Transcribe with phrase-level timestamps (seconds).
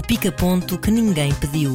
[0.00, 1.74] O pica-ponto que ninguém pediu.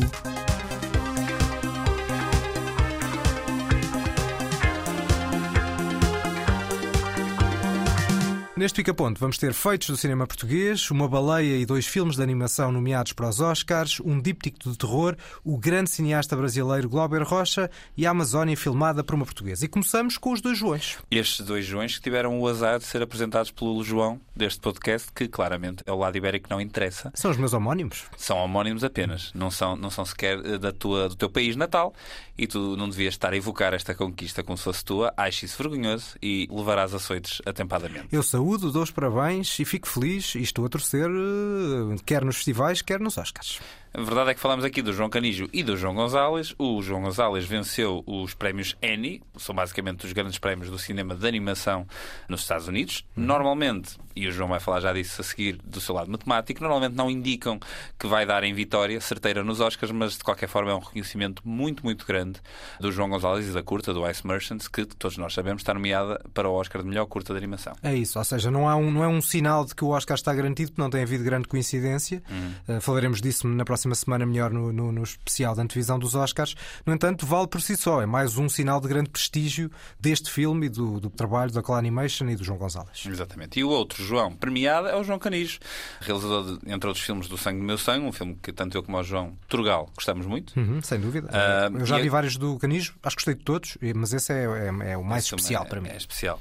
[8.66, 12.72] Neste pica-ponto vamos ter feitos do cinema português, uma baleia e dois filmes de animação
[12.72, 18.08] nomeados para os Oscars, um díptico de terror, o grande cineasta brasileiro Glauber Rocha e
[18.08, 19.66] a Amazónia filmada por uma portuguesa.
[19.66, 20.98] E começamos com os dois Joões.
[21.12, 25.28] Estes dois Joões que tiveram o azar de ser apresentados pelo João deste podcast, que
[25.28, 27.12] claramente é o lado ibérico que não interessa.
[27.14, 28.06] São os meus homónimos.
[28.18, 31.94] São homónimos apenas, não são, não são sequer eh, da tua, do teu país natal
[32.38, 35.14] e tu não devias estar a evocar esta conquista como se fosse tua.
[35.16, 38.08] Acho isso vergonhoso e levarás açoites atempadamente.
[38.12, 42.38] Eu saúdo, dou os parabéns e fico feliz e estou a torcer, eh, quer nos
[42.38, 43.60] festivais, quer nos Oscars.
[43.98, 46.54] A verdade é que falamos aqui do João Canijo e do João Gonzalez.
[46.60, 51.26] O João Gonzalez venceu os prémios Annie, são basicamente os grandes prémios do cinema de
[51.26, 51.88] animação
[52.28, 53.06] nos Estados Unidos.
[53.16, 56.94] Normalmente, e o João vai falar já disso a seguir do seu lado matemático, normalmente
[56.94, 57.58] não indicam
[57.98, 61.42] que vai dar em vitória certeira nos Oscars, mas de qualquer forma é um reconhecimento
[61.48, 62.42] muito, muito grande
[62.82, 66.20] do João Gonzalez e da curta, do Ice Merchants, que todos nós sabemos está nomeada
[66.34, 67.72] para o Oscar de melhor curta de animação.
[67.82, 70.16] É isso, ou seja, não, há um, não é um sinal de que o Oscar
[70.16, 72.22] está garantido, porque não tem havido grande coincidência.
[72.68, 76.56] Uh, falaremos disso na próxima semana melhor no, no, no especial da antevisão dos Oscars.
[76.86, 78.02] No entanto, vale por si só.
[78.02, 79.70] É mais um sinal de grande prestígio
[80.00, 83.04] deste filme e do, do trabalho da Call Animation e do João Gonzalez.
[83.06, 83.60] Exatamente.
[83.60, 85.60] E o outro João premiado é o João Canijo,
[86.02, 88.82] realizador, de, entre outros filmes, do Sangue do Meu Sangue, um filme que tanto eu
[88.82, 90.58] como o João Turgal gostamos muito.
[90.60, 91.28] Uhum, sem dúvida.
[91.28, 94.46] Uh, eu já vi vários do Canijo, acho que gostei de todos, mas esse é,
[94.46, 95.90] é- é o mais Esse filme especial é, para mim.
[95.90, 96.40] É especial.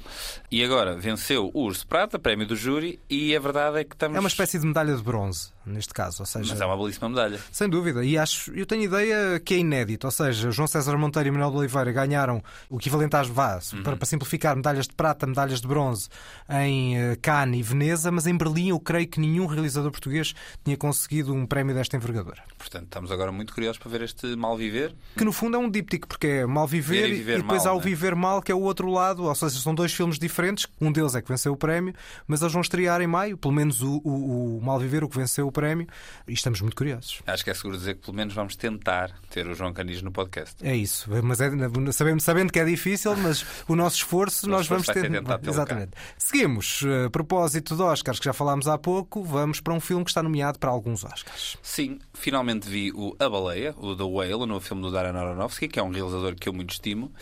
[0.51, 4.17] E agora venceu o Urso Prata, prémio do júri, e a verdade é que estamos.
[4.17, 6.23] É uma espécie de medalha de bronze, neste caso.
[6.23, 7.34] Ou seja, Mas é uma belíssima medalha.
[7.53, 11.29] Sem dúvida, e acho, eu tenho ideia que é inédito, ou seja, João César Monteiro
[11.29, 13.83] e Manuel de Oliveira ganharam o equivalente às VAS, Uhum.
[13.83, 16.09] para, para simplificar, medalhas de prata, medalhas de bronze
[16.49, 20.77] em eh, Cannes e Veneza, mas em Berlim eu creio que nenhum realizador português tinha
[20.77, 22.43] conseguido um prémio desta envergadura.
[22.59, 24.95] Portanto, estamos agora muito curiosos para ver este mal viver.
[25.17, 27.73] Que no fundo é um díptico, porque é mal viver, Ver e viver depois mal,
[27.75, 27.85] há o né?
[27.85, 31.15] viver mal, que é o outro lado, ou seja, são dois filmes diferentes, um deles
[31.15, 31.95] é que venceu o prémio,
[32.27, 35.17] mas eles vão estrear em maio, pelo menos o, o, o Mal Viver, o que
[35.17, 35.87] venceu o prémio,
[36.29, 37.21] e estamos muito curiosos.
[37.27, 40.13] Acho que é seguro dizer que pelo menos vamos tentar ter o João Canijo no
[40.13, 40.57] podcast.
[40.63, 41.51] É isso, mas é,
[41.93, 45.49] sabendo, sabendo que é difícil, mas o nosso esforço O nós nosso vamos esforço ter.
[45.49, 45.93] Exatamente.
[46.19, 50.05] Seguimos, eh, a propósito de Oscars, que já falámos há pouco, vamos para um filme
[50.05, 51.57] que está nomeado para alguns Oscars.
[51.63, 55.69] Sim, finalmente vi o A Baleia, o The Whale, o novo filme do Darren Aronofsky,
[55.69, 57.13] que é um realizador que eu muito estimo.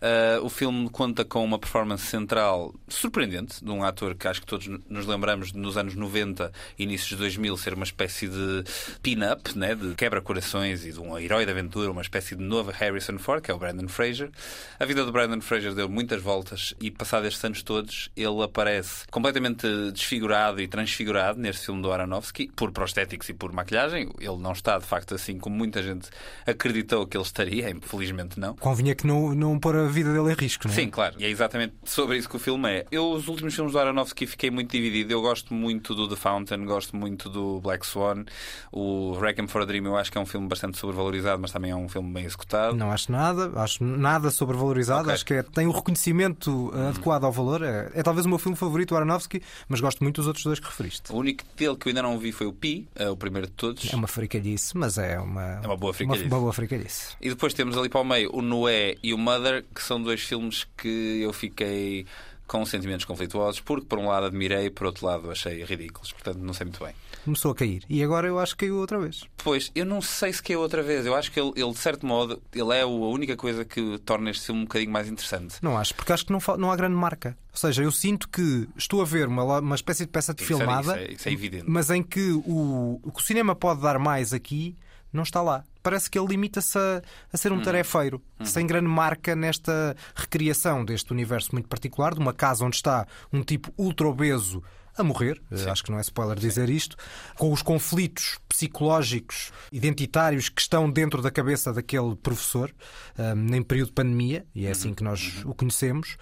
[0.00, 4.46] Ah, o filme conta com uma performance central surpreendente de um ator que acho que
[4.46, 8.64] todos nos lembramos nos anos 90 inícios de 2000 ser uma espécie de
[9.02, 13.18] pin-up, né, de quebra-corações e de um herói de aventura, uma espécie de novo Harrison
[13.18, 14.30] Ford, que é o Brandon Fraser.
[14.78, 19.06] A vida do Brandon Fraser deu muitas voltas e, passados estes anos todos, ele aparece
[19.10, 24.10] completamente desfigurado e transfigurado neste filme do Aronofsky, por prostéticos e por maquilhagem.
[24.18, 26.08] Ele não está, de facto, assim como muita gente
[26.46, 28.54] acreditou que ele estaria, infelizmente não.
[28.56, 30.76] Convinha que não, não pôr a vida dele em risco, não é?
[30.76, 31.16] Sim, claro.
[31.18, 32.86] E é exatamente sobre isso que o filme é.
[32.90, 35.12] Eu, os últimos filmes do Aronofsky, fiquei muito dividido.
[35.12, 38.24] Eu gosto muito do The Fountain, gosto muito do Black Swan.
[38.70, 41.70] O Requiem for a Dream eu acho que é um filme bastante sobrevalorizado, mas também
[41.70, 42.76] é um filme bem executado.
[42.76, 45.12] Não acho nada, acho nada sobrevalorizado, Ok.
[45.14, 47.62] acho que é- tem o reconhecimento eh, adequado ao valor.
[47.62, 50.58] É, é talvez o meu filme favorito, o Aronofsky, mas gosto muito dos outros dois
[50.60, 51.12] que referiste.
[51.12, 53.52] O único dele que eu ainda não vi foi o Pi, é o primeiro de
[53.54, 53.92] todos.
[53.92, 56.26] É uma fricalhice, mas é uma, É uma boa fricalhice.
[56.26, 57.16] Uma, boa fricalhice.
[57.20, 60.20] E depois temos ali para o meio o Noé e o Mother, que são dois
[60.22, 62.06] filmes que eu fiquei
[62.52, 66.12] com sentimentos conflituosos, porque por um lado admirei, por outro lado achei ridículos.
[66.12, 66.94] Portanto, não sei muito bem.
[67.24, 67.82] Começou a cair.
[67.88, 69.24] E agora eu acho que caiu outra vez.
[69.38, 71.06] Pois, eu não sei se é outra vez.
[71.06, 74.30] Eu acho que ele, ele, de certo modo, ele é a única coisa que torna
[74.30, 75.56] este filme um bocadinho mais interessante.
[75.62, 77.34] Não acho, porque acho que não, não há grande marca.
[77.52, 80.52] Ou seja, eu sinto que estou a ver uma, uma espécie de peça de Isso
[80.52, 81.64] é- filmada, isso é- isso é evidente.
[81.66, 84.76] mas em que o, o que o cinema pode dar mais aqui
[85.10, 85.64] não está lá.
[85.82, 87.62] Parece que ele limita-se a, a ser um Hum.
[87.62, 93.06] tarefeiro, sem grande marca nesta recriação deste universo muito particular, de uma casa onde está
[93.32, 94.62] um tipo ultra obeso
[94.96, 96.96] a morrer, eh, acho que não é spoiler dizer isto,
[97.38, 102.70] com os conflitos psicológicos, identitários que estão dentro da cabeça daquele professor,
[103.18, 106.16] um, em período de pandemia, e é assim que nós o conhecemos.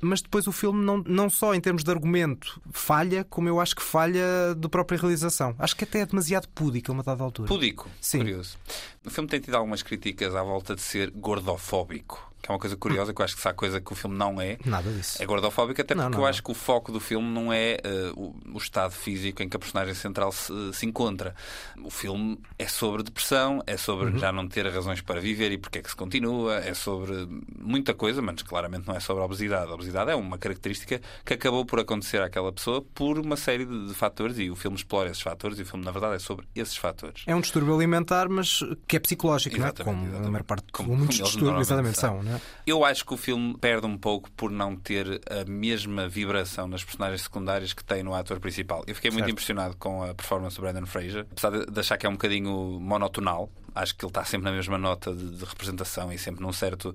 [0.00, 3.74] Mas depois o filme, não, não só em termos de argumento, falha, como eu acho
[3.76, 5.54] que falha da própria realização.
[5.58, 7.48] Acho que até é demasiado púdico a uma dada altura.
[7.48, 8.18] Pudico, Sim.
[8.18, 8.58] curioso.
[9.06, 12.34] O filme tem tido algumas críticas à volta de ser gordofóbico.
[12.46, 14.16] Que é uma coisa curiosa, que eu acho que se há coisa que o filme
[14.16, 15.22] não é, Nada disso.
[15.22, 16.30] é gordofóbico, até Não, porque não, eu não.
[16.30, 17.76] acho que o foco do filme não é
[18.14, 21.34] uh, o, estado físico em que a personagem central se, se encontra.
[21.82, 24.18] O filme é sobre depressão, é sobre Uhum.
[24.18, 27.26] já não ter razões para viver e porque é que se continua, é sobre
[27.58, 29.70] muita coisa, mas claramente não é sobre a obesidade.
[29.70, 33.88] A obesidade é uma característica que acabou por acontecer àquela pessoa por uma série de,
[33.88, 36.46] de fatores e o filme explora esses fatores e o filme, na verdade, é sobre
[36.54, 37.22] esses fatores.
[37.26, 39.68] É um distúrbio alimentar, mas que é psicológico, não é?
[39.68, 40.28] Exatamente, Como exatamente.
[40.28, 42.35] a maior parte Como- como, muitos distúrbios exatamente são, não é?
[42.66, 46.84] Eu acho que o filme perde um pouco por não ter a mesma vibração nas
[46.84, 48.82] personagens secundárias que tem no ator principal.
[48.86, 49.32] Eu fiquei muito Certo.
[49.32, 53.50] impressionado com a performance do Brandon Fraser, apesar de achar que é um bocadinho monotonal.
[53.76, 56.92] Acho que ele está sempre na mesma nota de, de representação e sempre num certo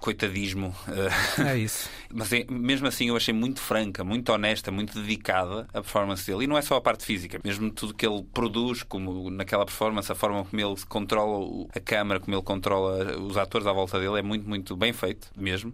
[0.00, 0.74] coitadismo.
[1.38, 1.88] eh, É isso.
[2.12, 6.44] Mas é- mesmo assim eu achei muito franca, muito honesta, muito dedicada a performance dele.
[6.44, 10.10] E não é só a parte física, mesmo tudo que ele produz, como naquela performance,
[10.10, 14.18] a forma como ele controla a câmara, como ele controla os atores à volta dele,
[14.18, 15.72] é muito, muito bem feito mesmo.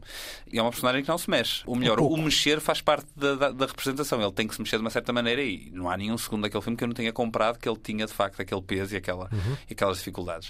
[0.50, 1.62] E é uma personagem que não se mexe.
[1.66, 4.20] Ou melhor, Um o mexer faz parte da, da- da representação.
[4.22, 6.62] Ele tem que se mexer de uma certa maneira e não há nenhum segundo daquele
[6.62, 9.28] filme que eu não tenha comprado que ele tinha de facto aquele peso e, aquela,
[9.32, 9.56] Uhum.
[9.68, 10.49] e aquelas dificuldades.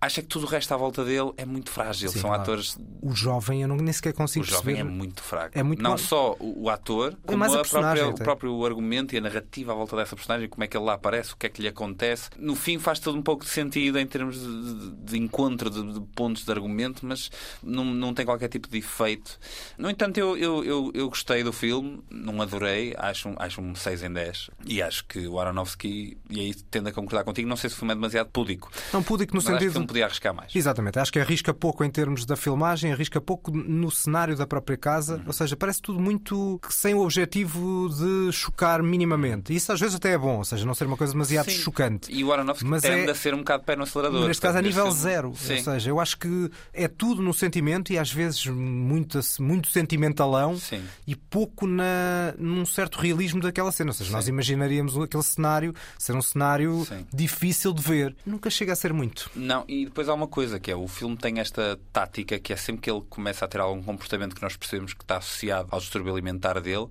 [0.00, 2.08] Acho é que tudo o resto à volta dele é muito frágil.
[2.08, 2.42] Sim, São claro.
[2.42, 4.80] atores O jovem, eu não, nem sequer o consigo jovem perceber.
[4.80, 5.58] é muito fraco.
[5.58, 9.14] É muito não só o, o ator, como mais a a própria- o próprio argumento
[9.14, 11.46] e a narrativa à volta dessa personagem, como é que ele lá aparece, o que
[11.46, 12.30] é que lhe acontece.
[12.38, 16.00] No fim faz todo um pouco de sentido em termos de, de- encontro de, de
[16.14, 17.28] pontos de argumento, mas
[17.62, 19.36] não, não tem qualquer tipo de efeito.
[19.76, 23.74] No entanto, eu, eu, eu, eu gostei do filme, não adorei, acho, um- acho um
[23.74, 24.50] 6 em 10.
[24.64, 27.78] E acho que o Aronofsky, e aí tendo a concordar contigo, não sei se o
[27.80, 28.70] filme é demasiado púdico.
[28.92, 29.72] Não púdico no Mas o sentido.
[29.88, 30.54] Podia arriscar mais.
[30.54, 34.76] Exatamente, acho que arrisca pouco em termos da filmagem, arrisca pouco no cenário da própria
[34.76, 35.22] casa, Uhum.
[35.26, 39.54] ou seja, parece tudo muito sem o objetivo de chocar minimamente.
[39.54, 41.58] Isso às vezes até é bom, ou seja, não ser uma coisa demasiado Sim.
[41.58, 42.12] chocante.
[42.12, 44.28] E o Aronofsky Mas tende é- a ser um bocado pé no acelerador.
[44.28, 45.34] Neste caso, a nível filme- zero.
[45.36, 45.54] Sim.
[45.56, 50.56] Ou seja, eu acho que é tudo no sentimento e às vezes muito, muito sentimentalão
[50.58, 50.82] Sim.
[51.06, 53.90] e pouco na, num certo realismo daquela cena.
[53.90, 57.06] Ou seja, nós imaginaríamos aquele cenário ser um cenário Sim.
[57.12, 58.14] difícil de ver.
[58.26, 59.30] Nunca chega a ser muito.
[59.34, 62.56] Não, e depois há uma coisa que é o filme tem esta tática que é
[62.56, 65.80] sempre que ele começa a ter algum comportamento que nós percebemos que está associado ao
[65.80, 66.86] distúrbio alimentar dele.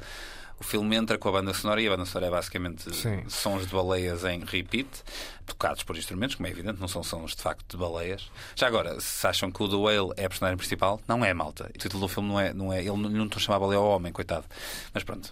[0.60, 3.24] O filme entra com a banda sonora e a banda sonora é basicamente Sim.
[3.28, 4.88] sons de baleias em repeat,
[5.46, 8.30] tocados por instrumentos, como é evidente, não são sons de facto de baleias.
[8.56, 11.70] Já agora, se acham que o The Whale é a personagem principal, não é malta.
[11.74, 13.78] O título do filme não é, não é ele não, não estou a chamar baleia
[13.80, 14.46] ao homem, coitado.
[14.94, 15.32] Mas pronto,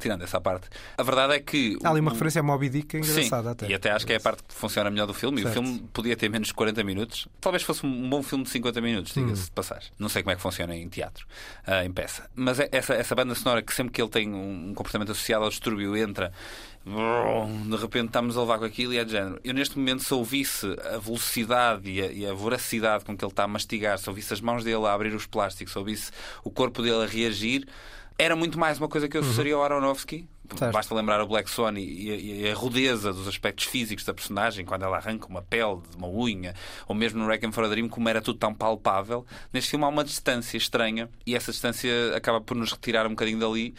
[0.00, 1.78] tirando essa parte, a verdade é que.
[1.84, 3.68] Há ali uma o- referência a Moby Dick engraçada Sim, até.
[3.68, 5.40] E até acho que é a parte que funciona melhor do filme.
[5.40, 5.58] E Certo.
[5.60, 7.28] o filme podia ter menos de 40 minutos.
[7.40, 9.44] Talvez fosse um bom filme de 50 minutos, diga-se Hum.
[9.44, 9.90] de passagem.
[9.98, 11.26] Não sei como é que funciona em teatro,
[11.66, 12.28] ah, em peça.
[12.34, 15.44] Mas é essa, essa banda sonora que sempre que ele tem um um comportamento associado
[15.44, 16.32] ao distúrbio entra.
[16.84, 19.40] De repente estamos a levar com aquilo e é de género.
[19.44, 23.32] Eu neste momento, se ouvisse a velocidade e a, e a voracidade com que ele
[23.32, 26.10] está a mastigar, se ouvisse as mãos dele a abrir os plásticos, se ouvisse
[26.42, 27.68] o corpo dele a reagir,
[28.18, 30.16] era muito mais uma coisa que eu associaria ao Aronofsky.
[30.50, 30.58] Uhum.
[30.58, 30.72] Certo.
[30.72, 34.98] Basta lembrar o Black Swan e a rudeza dos aspectos físicos da personagem, quando ela
[34.98, 36.52] arranca uma pele de uma unha,
[36.86, 39.24] ou mesmo no Requiem for a Dream, como era tudo tão palpável.
[39.50, 43.38] Neste filme há uma distância estranha e essa distância acaba por nos retirar um bocadinho
[43.38, 43.74] dali.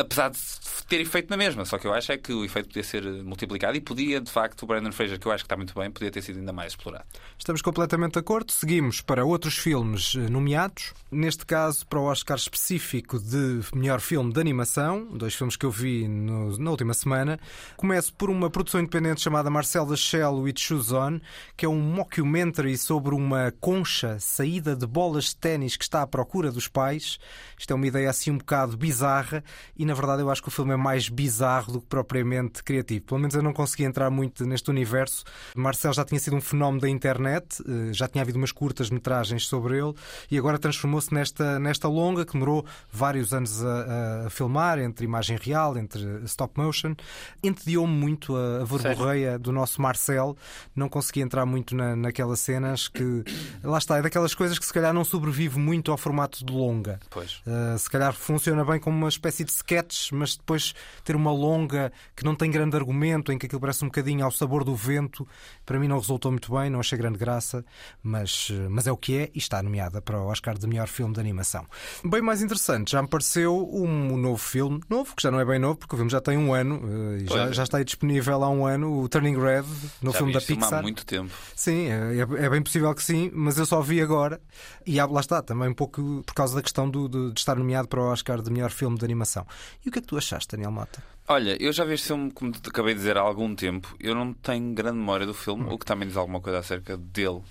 [0.00, 0.38] Apesar de
[0.86, 3.76] ter efeito na mesma, só que eu acho é que o efeito podia ser multiplicado
[3.76, 6.10] e podia, de facto, o Brandon Fraser, que eu acho que está muito bem, podia
[6.10, 7.04] ter sido ainda mais explorado.
[7.36, 8.52] Estamos completamente de acordo.
[8.52, 10.94] Seguimos para outros filmes eh, nomeados.
[11.10, 15.70] Neste caso, para o Oscar específico de melhor filme de animação, dois filmes que eu
[15.70, 17.38] vi no- na última semana.
[17.76, 21.18] Começo por uma produção independente chamada Marcel da Shell with Shoes On,
[21.56, 26.06] que é um mockumentary sobre uma concha saída de bolas de ténis que está à
[26.06, 27.18] procura dos pais.
[27.58, 29.42] Isto é uma ideia assim um bocado bizarra
[29.76, 33.06] e, na verdade, eu acho que o filme é mais bizarro do que propriamente criativo.
[33.06, 35.24] Pelo menos eu não consegui entrar muito neste universo.
[35.56, 39.46] Marcel já tinha sido um fenómeno da internet, eh, já tinha havido umas curtas metragens
[39.46, 39.94] sobre ele
[40.30, 45.38] e agora transformou-se nesta, nesta longa que demorou vários anos a, a filmar, entre imagem
[45.40, 46.94] real, entre stop motion.
[47.42, 50.36] Entediou-me muito a, a verborreia do nosso Marcel.
[50.76, 53.24] Não consegui entrar muito na, naquelas cenas que,
[53.64, 57.00] lá está, é daquelas coisas que se calhar não sobrevive muito ao formato de longa.
[57.08, 57.40] Pois.
[57.46, 59.77] Uh, se calhar funciona bem como uma espécie de sketch,
[60.12, 63.88] mas depois ter uma longa que não tem grande argumento, em que aquilo parece um
[63.88, 65.26] bocadinho ao sabor do vento,
[65.66, 67.64] para mim não resultou muito bem, não achei grande graça,
[68.02, 70.88] mas, uh, mas é o que é e está nomeada para o Oscar de melhor
[70.88, 71.66] filme de animação.
[72.04, 75.58] Bem mais interessante, já me pareceu um novo filme, novo, que já não é bem
[75.58, 78.42] novo, porque o filme já tem um ano, uh, e já, já está aí disponível
[78.42, 79.64] há um ano, o Turning Red,
[80.02, 80.78] no Já filme da Pixar.
[80.78, 81.30] há muito tempo.
[81.54, 84.40] Sim, é, é bem possível que sim, mas eu só vi agora.
[84.86, 87.88] E lá está, também um pouco por causa da questão do- de, de estar nomeado
[87.88, 89.46] para o Oscar de melhor filme de animação.
[89.84, 91.02] E o que é que tu achaste, Daniel Mata?
[91.30, 93.94] Olha, eu já vi este filme, como te acabei de dizer, há algum tempo.
[94.00, 97.42] Eu não tenho grande memória do filme, o que também diz alguma coisa acerca dele.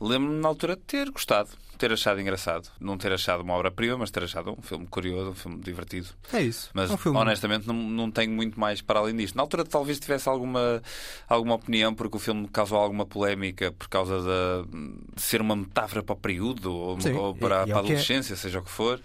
[0.00, 1.50] Lembro-me na altura de ter gostado,
[1.82, 2.68] ter achado engraçado.
[2.80, 6.06] Não ter achado uma obra-prima, mas ter achado um filme curioso, um filme divertido.
[6.32, 6.70] É isso.
[6.72, 7.18] Mas é um filme...
[7.18, 9.34] honestamente não, não tenho muito mais para além disto.
[9.34, 10.80] Na altura talvez tivesse alguma,
[11.28, 14.76] alguma opinião, porque o filme causou alguma polémica por causa de,
[15.16, 17.72] de ser uma metáfora para o período ou, Sim, ou para, para a é que
[17.72, 17.74] é.
[17.78, 19.00] adolescência, seja o que for.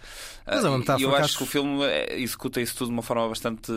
[0.45, 2.61] Mas é uma Ah, e metáfora eu que acho acho- que o filme eh, executa
[2.61, 3.71] isso tudo de uma forma bastante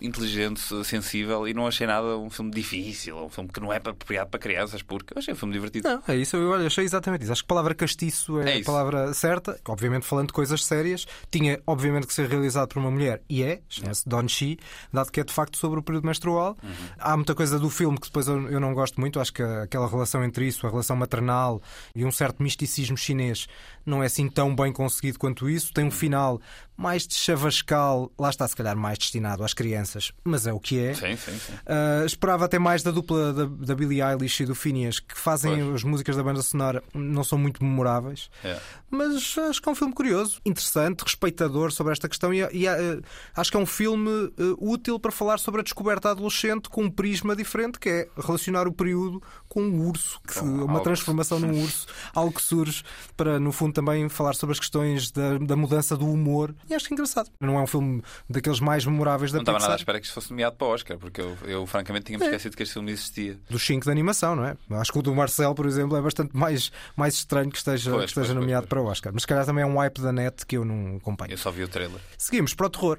[0.00, 4.30] inteligente, sensível e não achei nada um filme difícil, um filme que não é apropriado
[4.30, 5.88] para crianças, porque eu achei um filme divertido.
[5.88, 7.32] Não, é isso, eu achei exatamente isso.
[7.32, 9.58] Acho que a palavra castiço é, É a palavra certa.
[9.68, 13.60] Obviamente, falando de coisas sérias, tinha obviamente que ser realizado por uma mulher, e é,
[13.68, 14.58] chama-se Don Shi,
[14.92, 16.56] dado que é de facto sobre o período menstrual.
[16.62, 16.70] Uhum.
[16.98, 19.20] Há muita coisa do filme que depois eu, eu não gosto muito.
[19.20, 21.62] Acho que aquela relação entre isso, a relação maternal
[21.94, 23.46] e um certo misticismo chinês,
[23.84, 25.72] não é assim tão bem conseguido quanto isso.
[25.72, 26.40] Tem um final
[26.76, 30.78] mais de chavascal, lá está, se calhar, mais destinado às crianças, mas é o que
[30.78, 30.94] é.
[30.94, 31.52] Sim, sim, sim.
[31.52, 35.56] Uh, esperava até mais da dupla da, da Billie Eilish e do Phineas, que fazem
[35.56, 35.74] Pois.
[35.76, 38.28] as músicas da banda sonora, não são muito memoráveis.
[38.42, 38.58] É.
[38.90, 43.02] Mas acho que é um filme curioso, interessante, respeitador sobre esta questão e, e, uh,
[43.36, 46.90] acho que é um filme uh, útil para falar sobre a descoberta adolescente com um
[46.90, 50.80] prisma diferente, que é relacionar o período com um urso, que, Com uma algo.
[50.80, 52.82] transformação num urso, algo que surge
[53.16, 56.54] para, no fundo, também falar sobre as questões da, da mudança do humor.
[56.68, 57.30] E acho que é engraçado.
[57.40, 59.80] Não é um filme daqueles mais memoráveis da Não estava nada à Pixar.
[59.82, 62.62] espera que isto fosse nomeado para o Oscar, porque eu, eu francamente tinha-me esquecido que
[62.62, 63.38] este filme existia.
[63.50, 64.56] dos 5 de animação, não é?
[64.70, 68.04] Acho que o do Marcel, por exemplo, é bastante mais, mais estranho que esteja, Pois,
[68.04, 68.68] que esteja pois, nomeado pois.
[68.70, 69.12] para o Oscar.
[69.12, 71.32] Mas se calhar também é um hype da net que eu não acompanho.
[71.32, 72.00] Eu só vi o trailer.
[72.18, 72.98] Seguimos para o terror.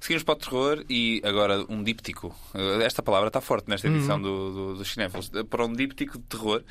[0.00, 2.34] Seguimos para o terror e agora um díptico.
[2.82, 5.28] Esta palavra está forte nesta edição do, do, do Cinéfilos.
[5.28, 6.62] Uh, Para um díptico de terror.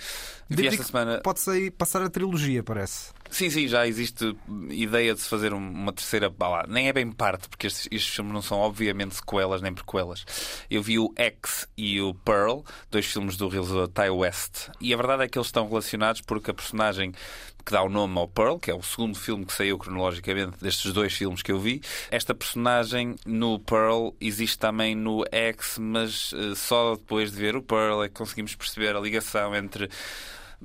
[0.49, 1.21] Vi Díptico esta semana.
[1.23, 3.11] Pode sair, passar a trilogia, parece.
[3.33, 4.37] Sim, sim, já existe
[4.69, 6.29] ideia de se fazer um- uma terceira.
[6.29, 9.73] Bah lá, nem é bem parte, porque estes, estes filmes não são obviamente sequelas nem
[9.73, 10.23] prequelas.
[10.69, 12.59] Eu vi o X e o Pearl,
[12.91, 14.69] dois filmes do realizador Ty West.
[14.79, 17.11] E a verdade é que eles estão relacionados porque a personagem
[17.65, 20.93] que dá o nome ao Pearl, que é o segundo filme que saiu cronologicamente destes
[20.93, 26.53] dois filmes que eu vi, esta personagem no Pearl existe também no X, mas eh,
[26.55, 29.89] só depois de ver o Pearl é que conseguimos perceber a ligação entre.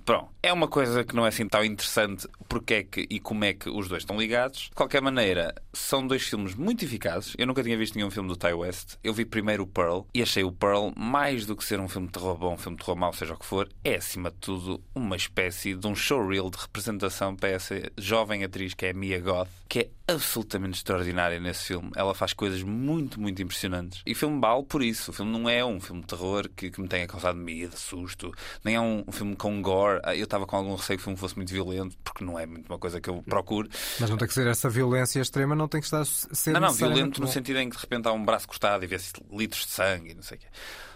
[0.05, 3.45] Pronto, é uma coisa que não é assim tão interessante porque é que e como
[3.45, 4.69] é que os dois estão ligados.
[4.69, 7.35] De qualquer maneira, são dois filmes muito eficazes.
[7.39, 8.97] Eu nunca tinha visto nenhum filme do Ty West.
[9.03, 12.07] Eu vi primeiro o Pearl e achei o Pearl, mais do que ser um filme
[12.07, 14.37] de terror bom, um filme de terror mau, seja o que for, é acima de
[14.37, 19.21] tudo uma espécie de um showreel de representação para essa jovem atriz que é Mia
[19.21, 21.91] Goth, que é absolutamente extraordinária nesse filme.
[21.95, 24.01] Ela faz coisas muito, muito impressionantes.
[24.07, 25.11] E o filme vale por isso.
[25.11, 28.33] O filme não é um filme de terror que, que me tenha causado medo, susto,
[28.65, 30.01] nem é um, um filme com gore.
[30.03, 32.47] Ah, Eu estava com algum receio que o filme fosse muito violento, porque não é
[32.47, 33.69] muito uma coisa que eu procuro.
[34.01, 36.61] Mas não tem que ser essa violência extrema, não tem que estar a ser Não,
[36.61, 37.33] não, violento no bom.
[37.33, 40.15] sentido em que de repente há um braço cortado e vê-se litros de sangue e
[40.15, 40.47] não sei o quê.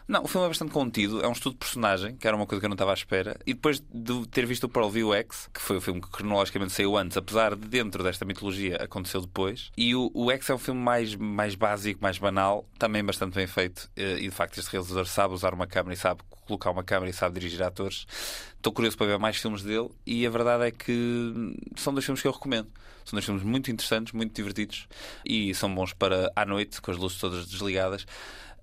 [0.09, 2.61] Não, o filme é bastante contido, é um estudo de personagem, que era uma coisa
[2.61, 3.38] que eu não estava à espera.
[3.47, 6.73] E depois de ter visto o Pearl View X, que foi o filme que cronologicamente
[6.73, 10.59] saiu antes, apesar de dentro desta mitologia aconteceu depois, e o, o X é um
[10.59, 13.88] filme mais, mais básico, mais banal, também bastante bem feito.
[13.97, 17.11] Eh, E de facto, este realizador sabe usar uma câmera e sabe colocar uma câmera
[17.11, 18.06] e sabe dirigir atores.
[18.56, 21.32] Estou curioso para ver mais filmes dele e a verdade é que
[21.76, 22.68] são dois filmes que eu recomendo.
[23.04, 24.87] São dois filmes muito interessantes, muito divertidos
[25.25, 28.06] e são bons para à noite, com as luzes todas desligadas,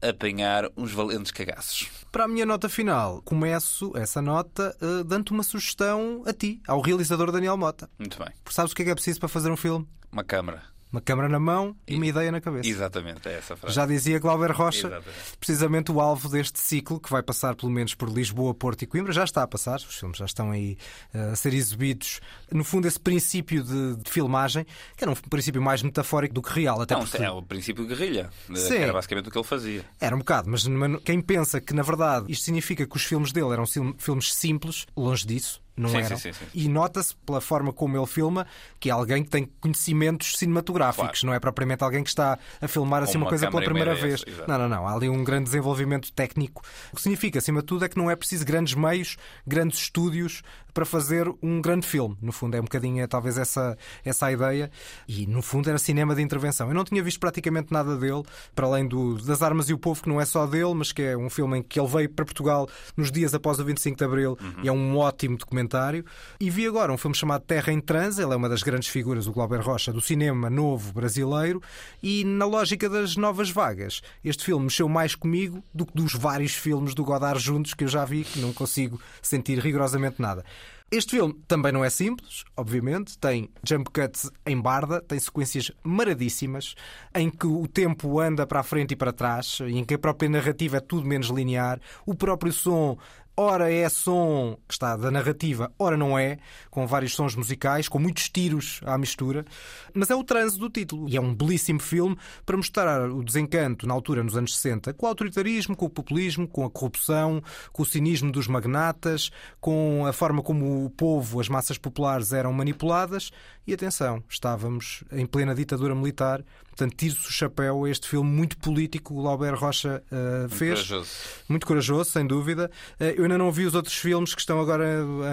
[0.01, 1.89] apanhar uns valentes cagaços.
[2.11, 6.81] Para a minha nota final, começo essa nota uh, dando uma sugestão a ti, ao
[6.81, 7.89] realizador Daniel Mota.
[7.99, 8.33] Muito bem.
[8.43, 9.87] Porque sabes o que é que é preciso para fazer um filme?
[10.11, 10.63] Uma câmara.
[10.91, 12.67] Uma câmara na mão e uma ideia na cabeça.
[12.67, 13.75] Exatamente, é essa a frase.
[13.75, 15.37] Já dizia Glauber Rocha, Exatamente.
[15.39, 19.13] precisamente o alvo deste ciclo, que vai passar pelo menos por Lisboa, Porto e Coimbra,
[19.13, 20.77] já está a passar, os filmes já estão aí
[21.13, 22.19] uh, a ser exibidos.
[22.51, 24.65] No fundo, esse princípio de, de filmagem,
[24.97, 27.85] que era um princípio mais metafórico do que real, até Não, porque é o princípio
[27.85, 28.31] guerrilha.
[28.55, 28.77] Sim.
[28.77, 29.85] Era basicamente o que ele fazia.
[29.99, 30.65] Era um bocado, mas
[31.05, 33.65] quem pensa que na verdade isto significa que os filmes dele eram
[33.97, 35.61] filmes simples, longe disso.
[35.79, 36.17] Não Sim, eram.
[36.17, 36.45] sim, sim.
[36.53, 38.45] E nota-se pela forma como ele filma
[38.79, 41.27] que é alguém que tem conhecimentos cinematográficos, Claro.
[41.27, 44.23] não é propriamente alguém que está a filmar assim uma, uma coisa pela primeira vez.
[44.27, 44.49] exato.
[44.49, 44.87] Não, não, não.
[44.87, 46.61] Há ali um grande desenvolvimento técnico.
[46.91, 49.15] O que significa, acima de tudo, é que não é preciso grandes meios,
[49.47, 50.41] grandes estúdios
[50.79, 52.15] para fazer um grande filme.
[52.21, 54.71] No fundo, é um bocadinho, é, talvez, essa, essa a ideia.
[55.09, 56.69] E, no fundo, era cinema de intervenção.
[56.69, 58.23] Eu não tinha visto praticamente nada dele,
[58.55, 61.01] para além do, das Armas e o Povo, que não é só dele, mas que
[61.01, 64.03] é um filme em que ele veio para Portugal nos dias após o 25 de
[64.05, 66.05] Abril e é um ótimo documentário.
[66.39, 68.21] E vi agora um filme chamado Terra em Transe.
[68.21, 71.61] Ele é uma das grandes figuras, o Glauber Rocha, do cinema novo brasileiro.
[72.01, 76.53] E, na lógica das novas vagas, este filme mexeu mais comigo do que dos vários
[76.53, 80.45] filmes do Godard juntos que eu já vi, que não consigo sentir rigorosamente nada.
[80.91, 83.17] Este filme também não é simples, obviamente.
[83.19, 86.73] Tem jump cuts em barda, tem sequências maradíssimas,
[87.13, 90.29] em que o tempo anda para a frente e para trás, em que a própria
[90.29, 91.79] narrativa é tudo menos linear.
[92.07, 92.97] O próprio som
[93.39, 97.97] ora é som que está da narrativa, ora não é, com vários sons musicais, com
[97.97, 99.45] muitos tiros à mistura,
[99.93, 101.07] mas é o transe do título.
[101.07, 105.05] E é um belíssimo filme para mostrar o desencanto na altura, nos anos 60, com
[105.05, 107.41] o autoritarismo, com o populismo, com a corrupção,
[107.71, 109.31] com o cinismo dos magnatas,
[109.61, 113.31] com a forma como o povo, as massas populares eram manipuladas.
[113.65, 116.43] E atenção, estávamos em plena ditadura militar
[116.79, 120.55] Portanto, tiro-se o chapéu a este filme muito político que o Lauber Rocha uh, Muito
[120.55, 120.87] fez.
[120.87, 121.11] corajoso.
[121.49, 122.71] Muito corajoso, sem dúvida.
[122.97, 124.85] Uh, eu ainda não vi os outros filmes que estão agora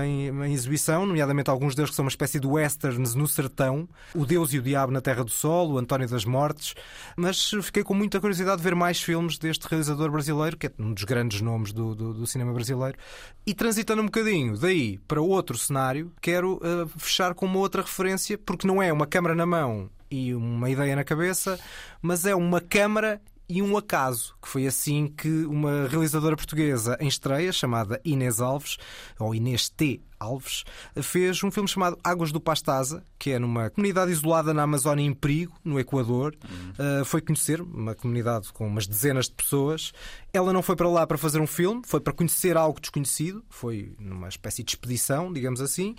[0.04, 3.88] em, em exibição, nomeadamente alguns deles que são uma espécie de westerns no sertão.
[4.12, 6.74] O Deus e o Diabo na Terra do Sol, o António das Mortes.
[7.16, 10.92] Mas fiquei com muita curiosidade de ver mais filmes deste realizador brasileiro, que é um
[10.92, 12.98] dos grandes nomes do, do, do cinema brasileiro.
[13.46, 18.36] E transitando um bocadinho daí para outro cenário, quero uh, fechar com uma outra referência,
[18.36, 21.58] porque não é uma câmara na mão e uma ideia na cabeça,
[22.00, 27.06] mas é uma câmara e um acaso, que foi assim que uma realizadora portuguesa em
[27.06, 28.76] estreia, chamada Inês Alves,
[29.18, 30.00] ou Inês T.
[30.18, 30.64] Alves,
[31.02, 35.12] fez um filme chamado Águas do Pastaza, que é numa comunidade isolada na Amazónia em
[35.12, 36.36] perigo, no Equador.
[36.44, 37.00] Uhum.
[37.00, 39.92] Uh, foi conhecer uma comunidade com umas dezenas de pessoas.
[40.32, 43.94] Ela não foi para lá para fazer um filme, foi para conhecer algo desconhecido, foi
[43.98, 45.94] numa espécie de expedição, digamos assim,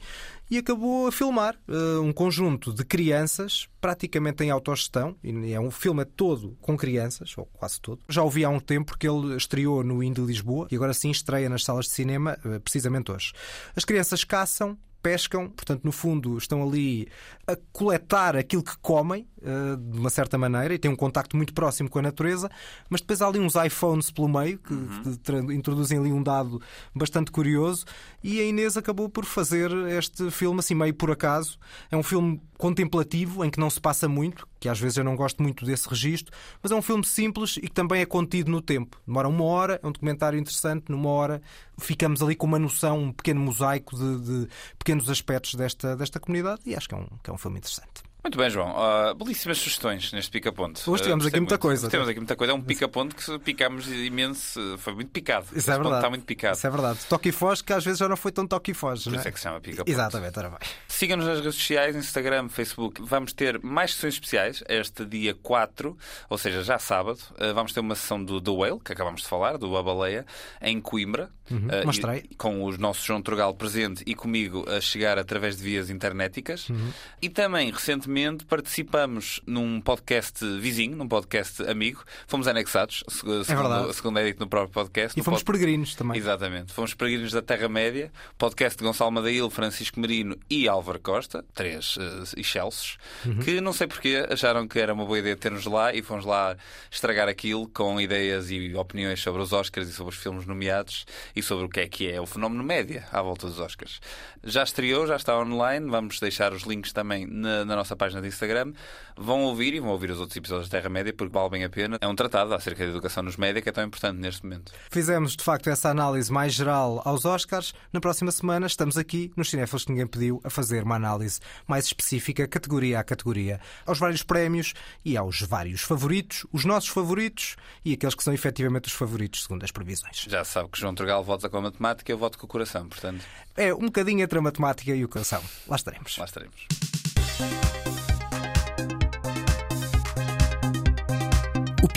[0.49, 5.71] e acabou a filmar uh, um conjunto de crianças, praticamente em autogestão, e é um
[5.71, 7.99] filme todo com crianças, ou quase todo.
[8.07, 11.49] Já ouvi há um tempo porque ele estreou no Indy Lisboa e agora sim estreia
[11.49, 13.33] nas salas de cinema, uh, precisamente hoje.
[13.75, 17.07] As crianças caçam, pescam, portanto, no fundo, estão ali
[17.45, 21.53] a coletar aquilo que comem, uh, de uma certa maneira, e têm um contacto muito
[21.53, 22.49] próximo com a natureza,
[22.89, 25.51] mas depois há ali uns iPhones pelo meio que, uhum.
[25.51, 26.61] introduzem ali um dado
[26.93, 27.85] bastante curioso,
[28.23, 31.57] e a Inês acabou por fazer este filme assim meio por acaso.
[31.89, 35.15] É um filme contemplativo, em que não se passa muito, que às vezes eu não
[35.15, 38.61] gosto muito desse registro, mas é um filme simples e que também é contido no
[38.61, 38.99] tempo.
[39.05, 41.41] Demora uma hora, é um documentário interessante, numa hora
[41.79, 44.47] ficamos ali com uma noção, um pequeno mosaico de, de
[44.87, 48.06] pequenos aspectos desta, desta comunidade e acho que é um, que é um filme interessante.
[48.27, 48.71] Muito bem, João.
[48.71, 50.81] Uh, belíssimas sugestões neste pica-ponto.
[50.91, 51.61] Hoje tivemos uh, aqui muita muito.
[51.61, 51.89] coisa.
[51.89, 52.51] Temos aqui muita coisa.
[52.51, 54.59] É um pica-ponto que picámos imenso.
[54.79, 55.45] Foi muito picado.
[55.55, 55.95] Isso é verdade.
[55.95, 56.57] Está muito picado.
[56.57, 56.99] Isso é verdade.
[57.07, 59.05] Toque e foge, que às vezes já não foi tão toque e foge.
[59.05, 59.29] Por isso é?
[59.29, 59.89] é que se chama pica-ponto.
[59.89, 60.59] Exatamente, ora bem.
[60.89, 63.01] Siga-nos nas redes sociais, Instagram, Facebook.
[63.01, 65.97] Vamos ter mais sessões especiais este dia 4,
[66.29, 67.19] ou seja, já sábado.
[67.31, 70.25] Uh, vamos ter uma sessão do The Whale, que acabamos de falar, do A Baleia,
[70.61, 71.29] em Coimbra.
[71.49, 72.25] Uhum, mostrei.
[72.29, 76.67] E, com o nosso João Turgal presente e comigo a chegar através de vias internéticas.
[76.67, 76.91] Uhum.
[77.21, 82.03] E também, recentemente, participa participamos num podcast vizinho, num podcast amigo.
[82.25, 85.19] Fomos anexados, segundo, é segundo edito no próprio podcast.
[85.19, 85.57] E fomos pod...
[85.57, 86.17] peregrinos também.
[86.17, 86.73] Exatamente.
[86.73, 88.11] Fomos peregrinos da Terra-média.
[88.37, 93.39] Podcast de Gonçalo Madail, Francisco Marino e Álvaro Costa, três uh, excelsos, uhum.
[93.39, 96.55] que não sei porquê acharam que era uma boa ideia ter-nos lá e fomos lá
[96.89, 101.43] estragar aquilo com ideias e opiniões sobre os Oscars e sobre os filmes nomeados e
[101.43, 103.99] sobre o que é que é o fenómeno média à volta dos Oscars.
[104.43, 105.89] Já estreou, já está online.
[105.89, 108.73] Vamos deixar os links também na, na nossa página de Instagram
[109.15, 111.97] vão ouvir e vão ouvir os outros episódios da Terra-média porque vale bem a pena.
[111.99, 114.71] É um tratado acerca da educação nos média que é tão importante neste momento.
[114.89, 117.73] Fizemos de facto essa análise mais geral aos Oscars.
[117.91, 121.85] Na próxima semana estamos aqui nos Cinéfilos que ninguém pediu a fazer uma análise mais
[121.85, 127.93] específica, categoria a categoria, aos vários prémios e aos vários favoritos, os nossos favoritos e
[127.93, 130.25] aqueles que são efetivamente os favoritos, segundo as previsões.
[130.27, 133.23] Já sabe que João Trugal vota com a matemática, eu voto com o coração, portanto.
[133.55, 135.41] É um bocadinho entre a matemática e o coração.
[135.67, 136.17] Lá estaremos.
[136.17, 137.06] Lá estaremos.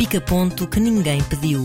[0.01, 1.63] Pica-ponto que ninguém pediu.